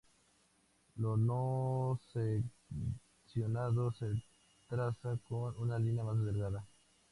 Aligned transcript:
Lo 0.95 1.15
no 1.15 1.99
seccionado 3.25 3.91
se 3.93 4.19
traza 4.67 5.15
con 5.29 5.53
una 5.59 5.77
línea 5.77 6.03
más 6.03 6.17
delgada. 6.25 6.65